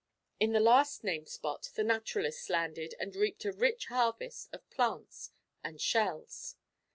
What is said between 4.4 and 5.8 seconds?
of plants and